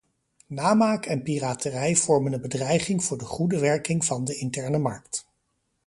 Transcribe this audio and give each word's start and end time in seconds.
Namaak 0.47 1.05
en 1.05 1.21
piraterij 1.23 1.95
vormen 1.95 2.33
een 2.33 2.41
bedreiging 2.41 3.03
voor 3.03 3.17
de 3.17 3.25
goede 3.25 3.59
werking 3.59 4.05
van 4.05 4.25
de 4.25 4.35
interne 4.35 4.77
markt. 4.77 5.27